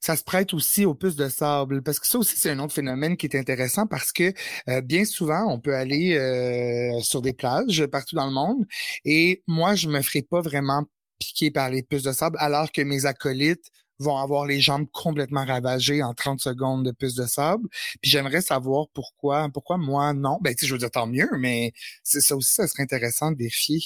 [0.00, 1.82] ça se prête aussi aux puces de sable.
[1.82, 4.32] Parce que ça aussi, c'est un autre phénomène qui est intéressant parce que
[4.68, 8.64] euh, bien souvent, on peut aller euh, sur des plages partout dans le monde.
[9.04, 10.84] Et moi, je me ferai pas vraiment
[11.18, 15.44] piqué par les puces de sable, alors que mes acolytes vont avoir les jambes complètement
[15.44, 17.68] ravagées en 30 secondes de puces de sable.
[18.00, 20.38] Puis j'aimerais savoir pourquoi, pourquoi moi non.
[20.40, 21.72] Ben, tu je veux dire tant mieux, mais
[22.02, 23.80] c'est ça aussi, ça serait intéressant de vérifier.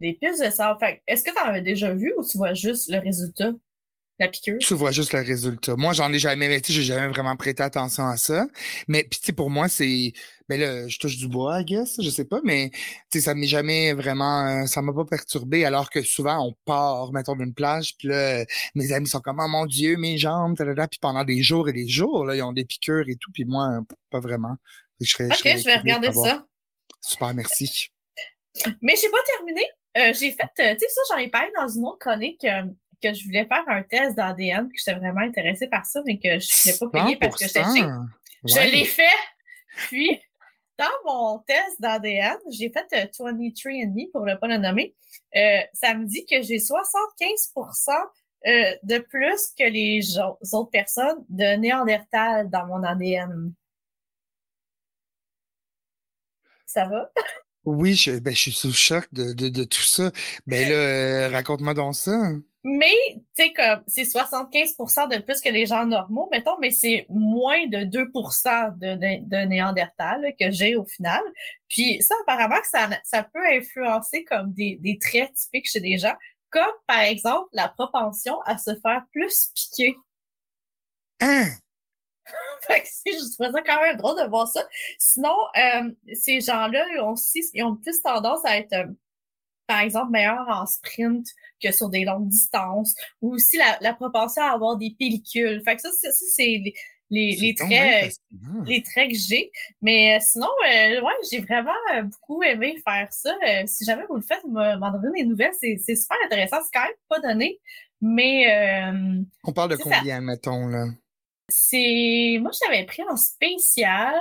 [0.00, 0.78] Des puces de sable.
[1.06, 3.52] est-ce que tu en as déjà vu ou tu vois juste le résultat?
[4.18, 4.56] La piqûre?
[4.60, 5.76] Tu vois juste le résultat.
[5.76, 8.46] Moi, j'en ai jamais, mais j'ai jamais vraiment prêté attention à ça.
[8.88, 10.14] Mais puis tu sais, pour moi, c'est,
[10.48, 12.78] ben là, je touche du bois, I guess, je sais pas, mais tu
[13.12, 15.66] sais, ça m'est jamais vraiment, euh, ça m'a pas perturbé.
[15.66, 19.48] Alors que souvent, on part, mettons, d'une plage, puis là, mes amis sont comme, oh
[19.48, 22.64] mon Dieu, mes jambes, puis pendant des jours et des jours, là, ils ont des
[22.64, 24.56] piqûres et tout, puis moi, pas vraiment.
[24.98, 26.46] Je ok, je, vais regarder ça.
[27.02, 27.90] Super, merci.
[28.80, 29.62] Mais j'ai pas terminé.
[29.98, 32.46] Euh, j'ai fait, euh, tu sais, ça, j'en ai parlé dans une autre chronique
[33.02, 36.38] que je voulais faire un test d'ADN, que j'étais vraiment intéressée par ça, mais que
[36.38, 37.86] je ne pas payer parce que j'étais chez.
[38.44, 39.04] Je l'ai fait.
[39.88, 40.20] Puis,
[40.78, 44.94] dans mon test d'ADN, j'ai fait 23andMe pour ne pas le nommer.
[45.36, 47.90] Euh, ça me dit que j'ai 75%
[48.46, 53.52] euh, de plus que les autres personnes de Néandertal dans mon ADN.
[56.66, 57.10] Ça va?
[57.64, 60.12] Oui, je, ben, je suis sous choc de, de, de tout ça.
[60.46, 62.30] Ben là, euh, raconte-moi donc ça.
[62.68, 62.96] Mais,
[63.36, 67.64] tu sais, comme, c'est 75% de plus que les gens normaux, mettons, mais c'est moins
[67.68, 71.22] de 2% de, de, Néandertal que j'ai au final.
[71.68, 75.96] Puis ça, apparemment, que ça, ça peut influencer comme des, des traits typiques chez des
[75.96, 76.16] gens,
[76.50, 79.94] comme par exemple la propension à se faire plus piquer.
[81.20, 81.46] Hein?
[82.66, 84.66] fait que je trouvais ça quand même drôle de voir ça.
[84.98, 88.86] Sinon, euh, ces gens-là ont aussi, ils ont plus tendance à être euh,
[89.66, 91.26] par exemple, meilleur en sprint
[91.66, 95.62] que sur des longues distances, ou aussi la, la propension à avoir des pellicules.
[95.64, 96.74] Fait que ça, ça c'est les,
[97.10, 98.14] les, les traits,
[98.66, 99.50] les traits que j'ai.
[99.82, 103.34] Mais euh, sinon, euh, ouais, j'ai vraiment euh, beaucoup aimé faire ça.
[103.66, 106.58] si jamais vous le faites, m'en donner des nouvelles, c'est, super intéressant.
[106.62, 107.60] C'est quand même pas donné,
[108.00, 108.46] mais...
[109.44, 110.86] On parle de combien, mettons, là?
[111.48, 112.38] C'est...
[112.40, 114.14] Moi, je l'avais pris en spécial,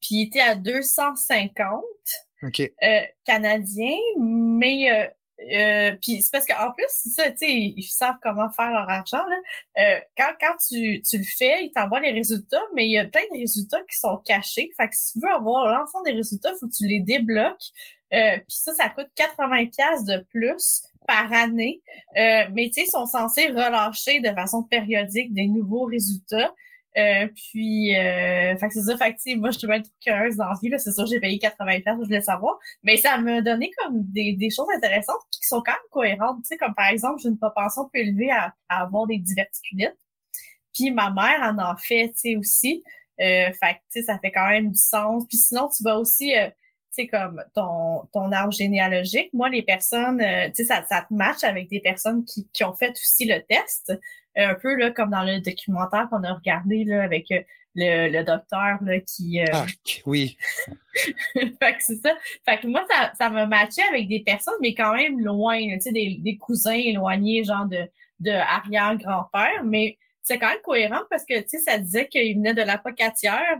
[0.00, 1.84] puis il était à 250.
[2.44, 8.16] Euh, canadien, mais euh, euh, puis c'est parce qu'en plus, ça, tu sais, ils savent
[8.22, 9.22] comment faire leur argent.
[9.24, 10.00] Là.
[10.16, 13.22] quand quand tu, tu le fais, ils t'envoient les résultats, mais il y a plein
[13.32, 14.70] de résultats qui sont cachés.
[14.76, 17.70] Fait que si tu veux avoir l'ensemble des résultats, faut que tu les débloques.
[18.10, 21.82] puis ça, ça coûte 80 pièces de plus par année.
[22.14, 26.52] mais tu sais, sont censés relâcher de façon périodique des nouveaux résultats.
[26.98, 28.96] Euh, puis, euh, c'est ça.
[28.96, 30.72] Fait que, moi, je suis être curieuse dans la vie.
[30.78, 32.58] C'est sûr, j'ai payé 80 je voulais savoir.
[32.82, 36.38] Mais ça m'a donné comme des, des choses intéressantes qui sont quand même cohérentes.
[36.42, 39.96] Tu sais, comme par exemple, j'ai une propension plus élevée à, avoir des diverticulites.
[40.74, 42.82] Puis ma mère en a fait, tu sais, aussi.
[43.20, 45.24] Euh, fait que, tu sais, ça fait quand même du sens.
[45.28, 46.48] Puis sinon, tu vas aussi, euh,
[47.02, 49.30] sais, comme ton, ton arbre généalogique.
[49.32, 52.64] Moi, les personnes, euh, tu sais, ça, ça te match avec des personnes qui, qui
[52.64, 53.92] ont fait aussi le test
[54.38, 57.40] un peu là, comme dans le documentaire qu'on a regardé là, avec euh,
[57.74, 59.40] le, le docteur là, qui.
[59.40, 59.46] Euh...
[59.52, 59.66] Ah,
[60.06, 60.36] oui.
[61.34, 62.14] fait que c'est ça.
[62.44, 65.80] Fait que moi, ça, ça m'a matché avec des personnes, mais quand même loin, tu
[65.80, 67.88] sais, des, des cousins éloignés, genre de,
[68.20, 72.54] de arrière-grand-père, mais c'est quand même cohérent parce que, tu sais, ça disait qu'il venait
[72.54, 73.58] de la pocatière,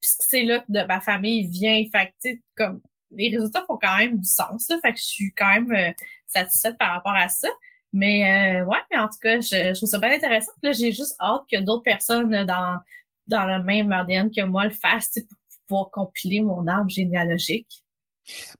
[0.00, 1.82] puisque c'est là de ma famille vient.
[1.92, 4.78] Fait que, comme, les résultats font quand même du sens, là.
[4.82, 5.92] Fait que je suis quand même euh,
[6.26, 7.48] satisfaite par rapport à ça.
[7.92, 10.52] Mais euh, ouais, mais en tout cas, je, trouve ça bien intéressant.
[10.62, 12.78] Là, j'ai juste hâte que d'autres personnes dans,
[13.26, 17.82] dans le même ADN que moi le fassent pour pouvoir compiler mon arbre généalogique.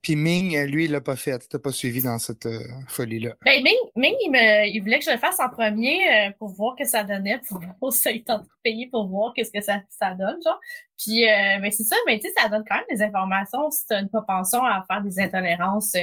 [0.01, 1.47] Puis Ming, lui, il l'a pas fait.
[1.49, 3.35] T'as pas suivi dans cette euh, folie-là.
[3.45, 6.49] Ben, Ming, Ming il, me, il voulait que je le fasse en premier euh, pour
[6.49, 9.81] voir que ça donnait, pour voir si il de payer pour voir qu'est-ce que ça,
[9.89, 10.59] ça donne, genre.
[10.97, 13.85] Puis, euh, mais c'est ça, mais tu sais, ça donne quand même des informations si
[13.87, 15.95] t'as une propension à faire des intolérances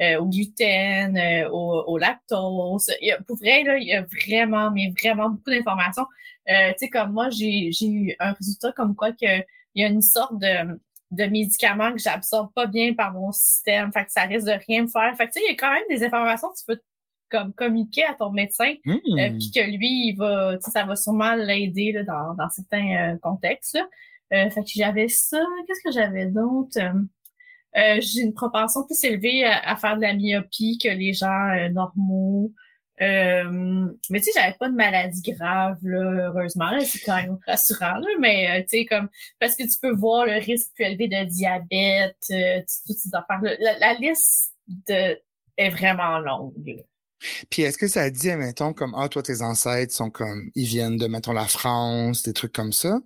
[0.00, 2.90] euh, au gluten, euh, au, lactose.
[3.00, 6.06] Il pour vrai, là, il y a vraiment, mais vraiment beaucoup d'informations.
[6.46, 9.40] Tu sais, comme moi, j'ai eu un résultat comme quoi que
[9.74, 10.78] il y a une sorte de,
[11.12, 13.92] de médicament que j'absorbe pas bien par mon système.
[13.92, 15.14] Fait que ça risque de rien me faire.
[15.16, 16.80] Fait que tu sais, il y a quand même des informations que tu peux
[17.30, 19.38] comme communiquer à ton médecin, mmh.
[19.38, 23.78] puis que lui, il va, ça va sûrement l'aider dans, dans certains contextes.
[24.30, 24.50] Là.
[24.50, 25.42] fait que j'avais ça.
[25.66, 26.78] Qu'est-ce que j'avais d'autre?
[27.76, 31.68] Euh, j'ai une propension plus élevée à, faire de la myopie que les gens euh,
[31.70, 32.52] normaux.
[33.00, 36.78] Euh, mais tu sais, j'avais pas de maladie grave, là, heureusement.
[36.80, 39.08] C'est quand même rassurant, là, mais tu sais, comme
[39.40, 42.16] parce que tu peux voir le risque plus élevé de diabète,
[42.86, 43.40] toutes ces affaires.
[43.60, 45.18] La, la, liste de,
[45.56, 46.84] est vraiment longue.
[47.50, 50.96] Puis est-ce que ça dit, mettons, comme Ah, toi, tes ancêtres sont comme ils viennent
[50.96, 53.00] de, mettons, la France, des trucs comme ça?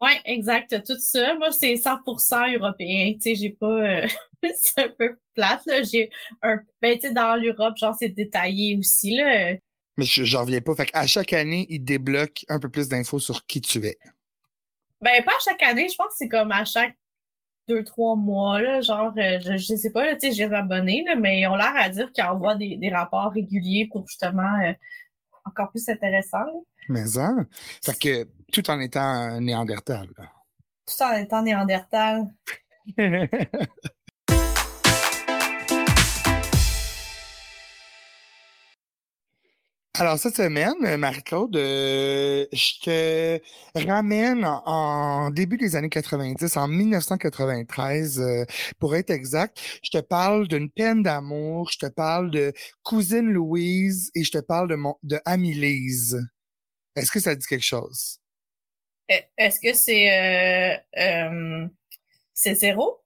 [0.00, 0.84] Oui, exact.
[0.86, 1.34] Tout ça.
[1.34, 3.14] Moi, c'est 100% européen.
[3.14, 3.66] Tu sais, j'ai pas...
[3.66, 4.06] Euh,
[4.60, 5.82] c'est un peu plate, là.
[5.82, 6.10] J'ai
[6.42, 6.60] un...
[6.80, 9.54] Ben, tu sais, dans l'Europe, genre, c'est détaillé aussi, là.
[9.96, 10.74] Mais j'en reviens pas.
[10.76, 13.98] Fait qu'à chaque année, ils débloquent un peu plus d'infos sur qui tu es.
[15.00, 15.88] Ben, pas à chaque année.
[15.88, 16.96] Je pense que c'est comme à chaque
[17.68, 18.80] deux, trois mois, là.
[18.80, 21.56] Genre, euh, je, je sais pas, là, tu sais, j'ai abonné, là, mais ils ont
[21.56, 24.72] l'air à dire qu'ils envoient des, des rapports réguliers pour justement euh,
[25.44, 26.44] encore plus intéressant.
[26.88, 27.34] Mais ça,
[27.84, 30.08] fait que tout en étant néandertal.
[30.86, 32.26] Tout en étant néandertal.
[40.00, 43.40] Alors, cette semaine, Marie-Claude, euh, je te
[43.74, 48.44] ramène en, début des années 90, en 1993, euh,
[48.78, 49.58] pour être exact.
[49.82, 52.52] Je te parle d'une peine d'amour, je te parle de
[52.84, 56.24] Cousine Louise et je te parle de, mon, de Amie-Lise.
[56.94, 58.20] Est-ce que ça dit quelque chose?
[59.08, 61.66] Est-ce que c'est euh,
[62.34, 63.00] c'est zéro?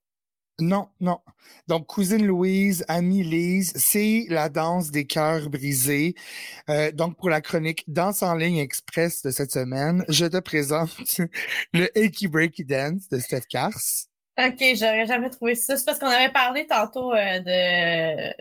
[0.61, 1.19] Non, non.
[1.67, 6.15] Donc, cousine Louise, amie Lise, c'est la danse des cœurs brisés.
[6.69, 10.91] Euh, donc, pour la chronique Danse en ligne express de cette semaine, je te présente
[11.73, 14.07] le Achy Breaky Dance de Steph Kars.
[14.39, 15.77] OK, j'aurais jamais trouvé ça.
[15.77, 18.35] C'est parce qu'on avait parlé tantôt euh, de...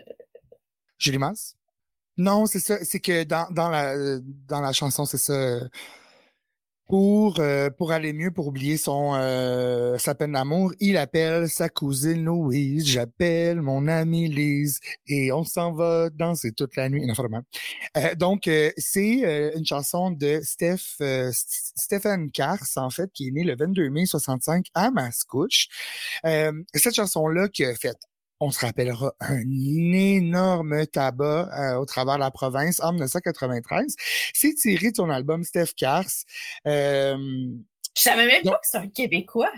[0.98, 1.56] Julie Mas?
[2.16, 2.84] Non, c'est ça.
[2.84, 5.60] C'est que dans, dans, la, dans la chanson, c'est ça
[6.92, 11.70] pour, euh, pour aller mieux, pour oublier son euh, sa peine d'amour, il appelle sa
[11.70, 17.10] cousine Louise, j'appelle mon amie Lise et on s'en va danser toute la nuit.
[17.96, 20.98] Euh, donc, c'est une chanson de Steph,
[21.32, 25.68] Stéphane Kars, en fait, qui est né le 22 mai 65 à Mascouche.
[26.22, 27.96] cette chanson-là qui a fait
[28.42, 29.44] on se rappellera un
[29.92, 33.94] énorme tabac euh, au travers de la province en 1993.
[34.34, 36.10] C'est tiré de son album Steph Cars.
[36.66, 37.16] Euh,
[37.96, 39.52] je savais même pas que c'est un Québécois.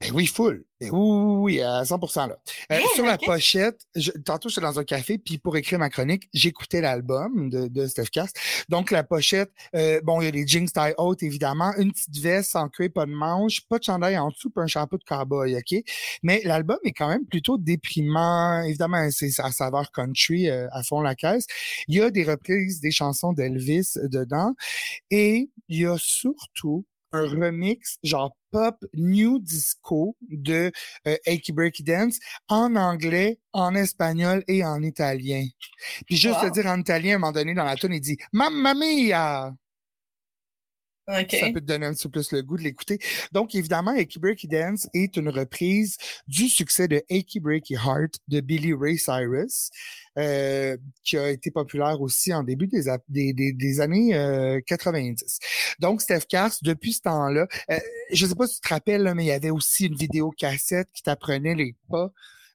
[0.00, 0.64] Ben oui, full.
[0.80, 2.38] Ben oui, oui, à 100% là.
[2.70, 6.28] Euh, sur la pochette, je, tantôt j'étais dans un café, puis pour écrire ma chronique,
[6.32, 8.38] j'écoutais l'album de, de Steph Cast.
[8.68, 12.16] Donc la pochette, euh, bon, il y a les jeans taille haute, évidemment, une petite
[12.18, 15.04] veste sans cuir, pas de manche, pas de chandail en dessous, pas un chapeau de
[15.04, 15.82] cowboy, OK?
[16.22, 18.62] Mais l'album est quand même plutôt déprimant.
[18.62, 21.46] Évidemment, c'est à saveur country euh, à fond la caisse.
[21.88, 24.54] Il y a des reprises des chansons d'Elvis dedans.
[25.10, 30.72] Et il y a surtout un remix genre pop new disco de
[31.06, 35.46] euh, Achy Breaky Dance en anglais, en espagnol et en italien.
[36.06, 38.18] Puis juste te dire en italien, à un moment donné, dans la tune, il dit
[38.32, 39.54] «Mamma mia!»
[41.08, 42.98] Ça peut te donner un petit peu plus le goût de l'écouter.
[43.32, 48.40] Donc, évidemment, Achy Breaky Dance est une reprise du succès de Achy Breaky Heart de
[48.40, 49.70] Billy Ray Cyrus,
[50.18, 55.22] euh, qui a été populaire aussi en début des, des, des, années 90.
[55.22, 55.46] Euh,
[55.78, 57.78] Donc, Steph Cars, depuis ce temps-là, euh,
[58.12, 60.88] je sais pas si tu te rappelles, mais il y avait aussi une vidéo cassette
[60.92, 62.12] qui t'apprenait les pas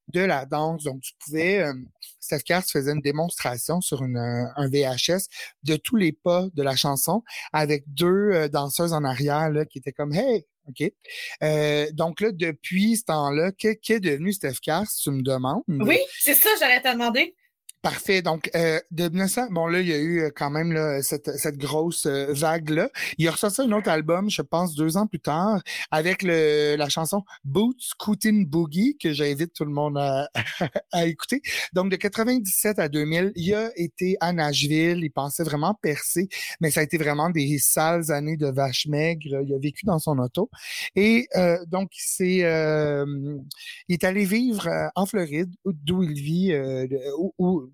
[0.10, 0.84] de la danse.
[0.84, 1.74] Donc, tu pouvais, euh,
[2.20, 5.28] Steph carte faisait une démonstration sur une, euh, un VHS
[5.64, 9.80] de tous les pas de la chanson avec deux euh, danseuses en arrière là, qui
[9.80, 10.92] étaient comme Hey, OK.
[11.44, 15.64] Euh, donc là, depuis ce temps-là, qu'est est devenu Steph Cars, tu me demandes?
[15.68, 17.36] Oui, c'est ça, j'allais te demander.
[17.84, 18.22] Parfait.
[18.22, 21.30] Donc, euh, de 1900, bon là, il y a eu euh, quand même là, cette,
[21.38, 22.90] cette grosse euh, vague-là.
[23.18, 26.88] Il a ressorti un autre album, je pense, deux ans plus tard, avec le, la
[26.88, 30.30] chanson Boots Scootin' Boogie, que j'invite tout le monde à,
[30.94, 31.42] à, écouter.
[31.74, 35.00] Donc, de 97 à 2000, il a été à Nashville.
[35.04, 36.30] Il pensait vraiment percer,
[36.62, 39.42] mais ça a été vraiment des sales années de vache maigre.
[39.46, 40.50] Il a vécu dans son auto.
[40.96, 43.06] Et euh, donc, c'est, euh,
[43.90, 46.56] il est allé vivre en Floride, d'où il vit,
[47.18, 47.73] où, où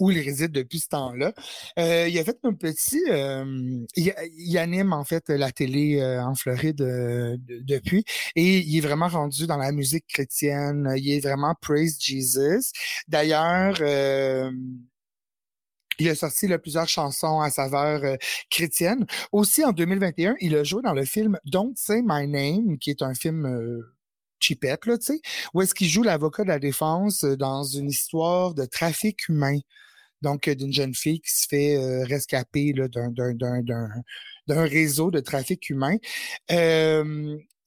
[0.00, 1.32] il réside depuis ce temps-là.
[1.78, 3.02] Euh, il a fait un petit...
[3.08, 8.04] Euh, il, anime en fait la télé euh, en Floride depuis
[8.36, 10.92] et il est vraiment rendu dans la musique chrétienne.
[10.96, 12.72] Il est vraiment Praise Jesus.
[13.08, 13.76] D'ailleurs...
[16.00, 18.16] il a sorti plusieurs chansons à saveur
[18.50, 19.04] chrétienne.
[19.32, 23.02] Aussi, en 2021, il a joué dans le film Don't Say My Name, qui est
[23.02, 23.82] un film
[24.40, 25.20] chipette, là, tu sais,
[25.54, 29.58] où est-ce qu'il joue l'avocat de la défense dans une histoire de trafic humain
[30.22, 35.96] donc d'une jeune fille qui se fait euh, rescaper d'un réseau de trafic humain.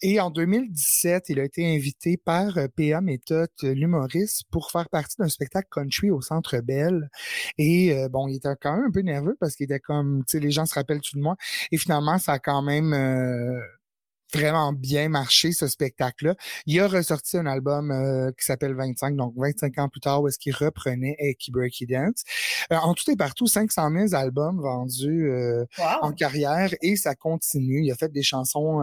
[0.04, 3.02] et en 2017, il a été invité par euh, P.A.
[3.02, 7.10] Méthode, l'humoriste, pour faire partie d'un spectacle country au Centre Bell.
[7.60, 10.38] Et euh, bon, il était quand même un peu nerveux parce qu'il était comme, tu
[10.38, 11.36] sais, les gens se rappellent tout de moi?
[11.72, 12.94] Et finalement, ça a quand même
[14.34, 16.36] vraiment bien marché, ce spectacle-là.
[16.65, 20.28] Il a ressorti un album euh, qui s'appelle 25, donc 25 ans plus tard, où
[20.28, 22.24] est-ce qu'il reprenait Eki Breaky Dance.
[22.72, 25.65] Euh, en tout et partout, 500 000 albums vendus euh,
[26.02, 27.84] en carrière et ça continue.
[27.84, 28.82] Il a fait des chansons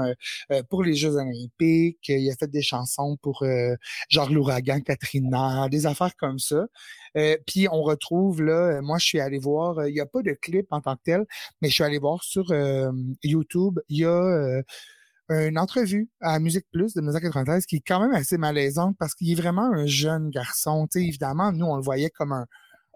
[0.68, 3.44] pour les Jeux olympiques, il a fait des chansons pour
[4.08, 6.66] genre l'ouragan Katrina, des affaires comme ça.
[7.46, 10.66] puis on retrouve là, moi je suis allé voir, il n'y a pas de clip
[10.70, 11.26] en tant que tel,
[11.62, 12.52] mais je suis allé voir sur
[13.22, 14.62] YouTube, il y a
[15.30, 19.30] une entrevue à Musique Plus de 1993 qui est quand même assez malaisante parce qu'il
[19.30, 20.86] est vraiment un jeune garçon.
[20.90, 22.46] sais évidemment, nous, on le voyait comme un,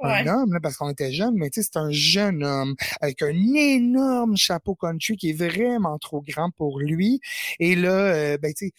[0.02, 5.16] homme parce qu'on était jeune, mais c'est un jeune homme avec un énorme chapeau country
[5.16, 7.20] qui est vraiment trop grand pour lui.
[7.60, 8.72] Et là, euh, ben, tu sais,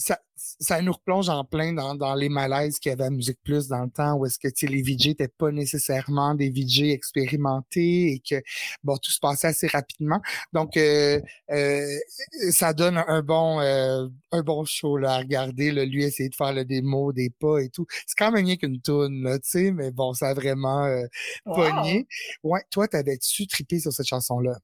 [0.00, 3.38] ça, ça nous replonge en plein dans, dans les malaises qu'il y avait à Musique
[3.44, 8.12] Plus dans le temps où est-ce que les VJ n'étaient pas nécessairement des VJ expérimentés
[8.12, 8.42] et que
[8.82, 10.20] bon tout se passait assez rapidement.
[10.54, 11.86] Donc euh, euh,
[12.50, 16.34] ça donne un bon euh, un bon show là, à regarder, là, lui essayer de
[16.34, 17.86] faire le démo des pas et tout.
[18.06, 20.88] C'est quand même rien qu'une toune, là, tu sais, mais bon, ça a vraiment
[21.44, 22.06] pogné.
[22.42, 24.58] Ouais, toi, t'avais-tu trippé sur cette chanson-là?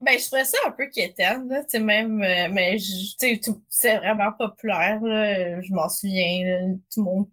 [0.00, 3.40] Ben, je trouvais ça un peu quétaine, là, tu sais, même, euh, mais, tu sais,
[3.70, 7.28] c'est vraiment populaire, là, je m'en souviens, tout le monde,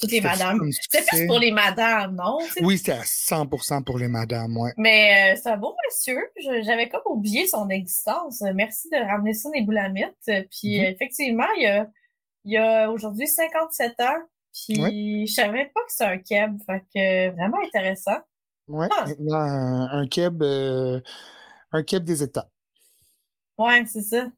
[0.00, 0.60] toutes les madames.
[0.90, 2.38] C'est plus pour les madames, non?
[2.62, 4.72] Oui, c'est à 100% pour les madames, ouais.
[4.78, 6.18] Mais euh, c'est un beau monsieur,
[6.62, 8.42] j'avais comme oublié son existence.
[8.54, 10.14] Merci de ramener ça les boulamites.
[10.24, 10.92] Puis, mm-hmm.
[10.92, 11.86] effectivement, il y a,
[12.44, 14.22] il y a aujourd'hui 57 ans,
[14.54, 18.18] puis je savais pas que c'est un keb, fait que vraiment intéressant.
[18.68, 19.04] Ouais, ah.
[19.32, 20.42] un, un keb...
[20.42, 21.02] Euh,
[21.72, 22.50] un keb des États.
[23.58, 24.30] Ouais, c'est ça.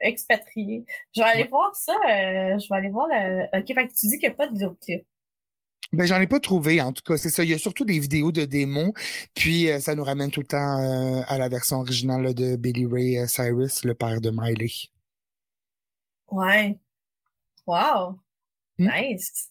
[0.00, 0.84] expatrié.
[1.14, 1.92] Je vais aller voir ça.
[1.92, 3.44] Euh, je vais aller voir le.
[3.58, 5.04] Ok, fait que tu dis qu'il n'y a pas de vidéoclip.
[5.92, 7.42] Ben, j'en ai pas trouvé, en tout cas, c'est ça.
[7.42, 8.92] Il y a surtout des vidéos de démos,
[9.34, 12.86] puis euh, ça nous ramène tout le temps euh, à la version originale de Billy
[12.86, 14.70] Ray Cyrus, le père de Miley.
[16.30, 16.78] Ouais.
[17.66, 18.20] Wow.
[18.78, 18.88] Hmm?
[18.88, 19.49] Nice.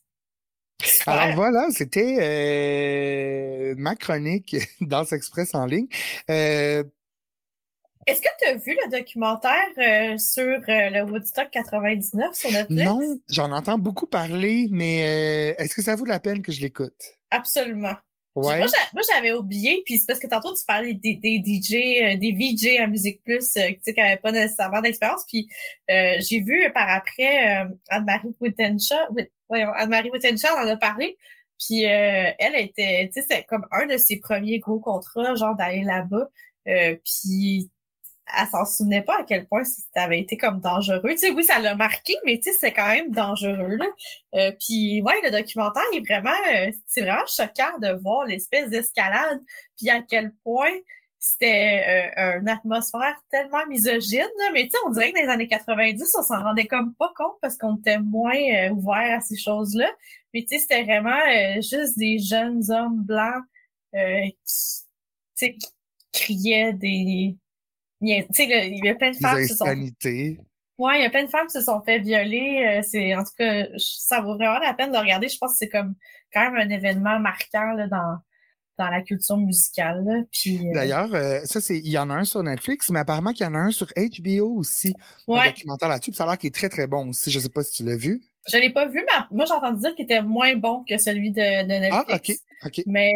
[1.05, 5.87] Alors voilà, c'était euh, ma chronique dans Express en ligne.
[6.29, 6.83] Euh,
[8.07, 12.83] Est-ce que tu as vu le documentaire euh, sur le Woodstock 99 sur Netflix?
[12.83, 17.03] Non, j'en entends beaucoup parler, mais est-ce que ça vaut la peine que je l'écoute?
[17.29, 17.95] Absolument.
[18.35, 18.59] Ouais.
[18.93, 22.79] Moi, j'avais oublié, puis c'est parce que tantôt tu parlais des, des DJ, des VJ
[22.79, 25.49] à Musique Plus, tu sais, qui n'avaient pas nécessairement d'expérience, puis
[25.89, 29.13] j'ai vu par après Anne-Marie Wittenshaw,
[29.49, 31.17] Anne-Marie Wittenschall en a parlé.
[31.59, 35.55] Puis euh, elle était, tu sais, c'est comme un de ses premiers gros contrats, genre
[35.55, 36.29] d'aller là-bas.
[36.67, 37.69] Euh, puis
[38.37, 41.01] elle s'en souvenait pas à quel point ça avait été comme dangereux.
[41.11, 43.85] Tu sais, oui, ça l'a marqué, mais tu sais, c'est quand même dangereux, là.
[44.35, 49.39] Euh, puis, ouais, le documentaire est vraiment, euh, c'est vraiment choquant de voir l'espèce d'escalade,
[49.77, 50.73] puis à quel point
[51.19, 54.51] c'était euh, une atmosphère tellement misogyne, là.
[54.53, 57.11] mais tu sais, on dirait que dans les années 90, on s'en rendait comme pas
[57.15, 59.89] compte parce qu'on était moins euh, ouvert à ces choses-là.
[60.33, 61.19] Mais tu sais, c'était vraiment
[61.57, 63.43] juste des jeunes hommes blancs
[63.93, 65.67] qui, qui
[66.13, 67.35] criaient des
[68.01, 69.65] y a, il y a plein de femmes qui se sont.
[70.77, 72.79] Ouais, il y a plein de femmes qui se sont fait violer.
[72.79, 75.27] Euh, c'est en tout cas, ça vaut vraiment la peine de regarder.
[75.27, 75.95] Je pense que c'est comme
[76.33, 78.17] quand même un événement marquant là, dans
[78.79, 80.25] dans la culture musicale.
[80.31, 83.33] Puis, euh, D'ailleurs, euh, ça c'est, il y en a un sur Netflix, mais apparemment
[83.33, 84.93] qu'il y en a un sur HBO aussi.
[85.27, 85.39] Ouais.
[85.41, 86.13] Un documentaire là-dessus.
[86.13, 87.29] Ça a l'air qu'il est très très bon aussi.
[87.29, 88.21] Je sais pas si tu l'as vu.
[88.51, 91.31] Je l'ai pas vu, mais moi j'ai entendu dire qu'il était moins bon que celui
[91.31, 92.41] de, de ah, Netflix.
[92.61, 92.83] Ah, ok, ok.
[92.87, 93.13] Mais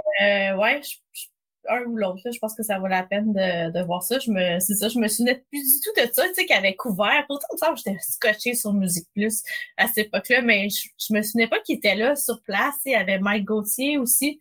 [0.53, 1.25] ouais, je, je
[1.69, 2.21] un ou l'autre.
[2.31, 4.19] Je pense que ça vaut la peine de, de voir ça.
[4.19, 6.55] Je me, c'est ça, je me souvenais plus du tout de ça, tu sais, qu'il
[6.55, 7.23] avait couvert.
[7.27, 9.43] Pourtant, il me j'étais scotché sur Musique Plus
[9.77, 12.75] à cette époque-là, mais je, je me souvenais pas qu'il était là sur place.
[12.85, 14.39] Il y avait Mike Gauthier aussi.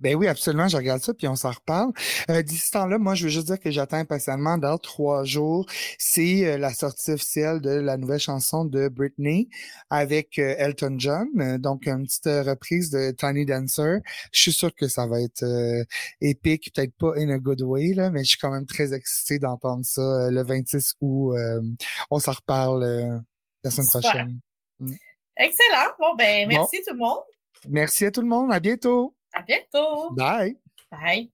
[0.00, 1.92] Ben oui, absolument, je regarde ça, puis on s'en reparle.
[2.30, 5.66] Euh, D'ici ce temps-là, moi, je veux juste dire que j'attends impatiemment dans trois jours.
[5.98, 9.48] C'est euh, la sortie officielle de la nouvelle chanson de Britney
[9.90, 11.28] avec euh, Elton John.
[11.40, 14.00] Euh, donc, une petite reprise de Tiny Dancer.
[14.32, 15.44] Je suis sûr que ça va être
[16.20, 19.38] épique, peut-être pas in a good way, là, mais je suis quand même très excité
[19.38, 21.36] d'entendre ça le 26 août.
[22.10, 23.22] on s'en reparle
[23.62, 24.40] la semaine prochaine.
[24.80, 24.92] Mm.
[25.36, 25.90] Excellent.
[25.98, 27.22] Bon, ben, merci tout le monde.
[27.68, 28.52] Merci à tout le monde.
[28.52, 29.14] À bientôt.
[29.32, 30.10] À bientôt.
[30.12, 30.58] Bye.
[30.90, 31.30] Bye.